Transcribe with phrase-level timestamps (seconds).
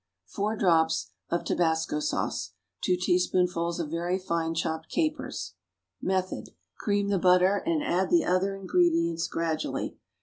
[0.25, 2.53] 4 drops of tobasco sauce.
[2.83, 5.53] 2 teaspoonfuls of very fine chopped capers.
[6.01, 6.49] Method.
[6.79, 9.97] Cream the butter and add the other ingredients gradually.